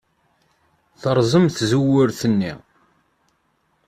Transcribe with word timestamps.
Terẓem 1.01 1.45
tzewwut-nni. 1.49 2.53